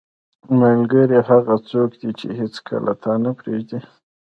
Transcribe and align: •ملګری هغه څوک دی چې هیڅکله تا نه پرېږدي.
•ملګری 0.59 1.19
هغه 1.29 1.55
څوک 1.69 1.91
دی 1.99 2.09
چې 2.19 2.27
هیڅکله 2.39 2.91
تا 3.03 3.13
نه 3.23 3.31
پرېږدي. 3.39 3.79